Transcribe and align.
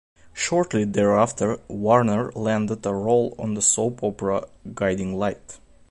Shortly 0.33 0.83
thereafter, 0.83 1.59
Warner 1.67 2.31
landed 2.31 2.83
a 2.87 2.91
role 2.91 3.35
on 3.37 3.53
the 3.53 3.61
soap 3.61 4.03
opera 4.03 4.47
"Guiding 4.73 5.15
Light". 5.15 5.59